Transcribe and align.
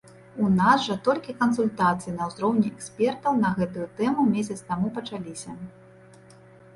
У 0.45 0.47
нас 0.59 0.79
жа 0.85 0.95
толькі 1.07 1.33
кансультацыі 1.41 2.13
на 2.19 2.29
ўзроўні 2.29 2.71
экспертаў 2.75 3.37
на 3.43 3.51
гэтую 3.59 3.85
тэму 3.99 4.25
месяц 4.31 4.57
таму 4.71 4.87
пачаліся. 4.97 5.55